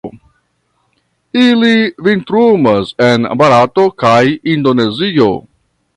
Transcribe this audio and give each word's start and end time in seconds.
Ili 1.41 1.73
vintrumas 2.07 2.95
en 3.11 3.29
Barato 3.43 3.87
kaj 4.05 4.17
Indonezio. 4.55 5.29